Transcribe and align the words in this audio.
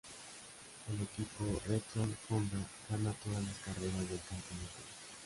El 0.89 0.99
equipo 1.03 1.43
Repsol-Honda 1.67 2.65
gana 2.89 3.13
todas 3.23 3.43
las 3.43 3.57
carreras 3.59 3.99
del 4.09 4.19
campeonato. 4.27 4.79